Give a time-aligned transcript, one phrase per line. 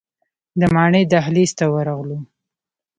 [0.59, 2.19] د ماڼۍ دهلیز ته ورغلو.